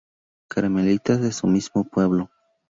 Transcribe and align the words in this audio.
Carmelitas 0.49 1.21
de 1.21 1.31
su 1.31 1.45
mismo 1.45 1.83
pueblo. 1.83 2.31